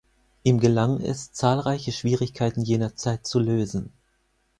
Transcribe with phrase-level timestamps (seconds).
[0.41, 3.93] Ihm gelang es zahlreiche Schwierigkeiten jener Zeit zu lösen.